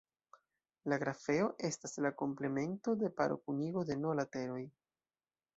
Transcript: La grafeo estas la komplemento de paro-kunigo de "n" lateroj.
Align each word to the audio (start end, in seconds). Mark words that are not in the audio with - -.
La 0.93 0.97
grafeo 1.03 1.49
estas 1.69 1.93
la 2.07 2.11
komplemento 2.23 2.97
de 3.05 3.13
paro-kunigo 3.21 3.87
de 3.91 3.99
"n" 4.03 4.15
lateroj. 4.23 4.61